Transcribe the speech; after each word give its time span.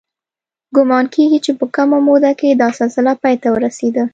ګومان 0.75 1.05
کېږي 1.15 1.39
چې 1.45 1.51
په 1.59 1.65
کمه 1.75 1.97
موده 2.07 2.31
کې 2.39 2.49
دا 2.61 2.69
سلسله 2.79 3.11
پای 3.21 3.35
ته 3.41 3.47
ورسېده 3.51 4.03